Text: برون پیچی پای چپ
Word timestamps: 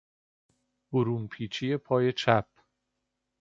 برون 0.91 1.27
پیچی 1.27 1.77
پای 1.77 2.13
چپ 2.13 2.45